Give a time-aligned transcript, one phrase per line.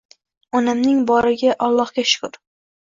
[0.61, 2.45] Onamning boriga Olloxga shkur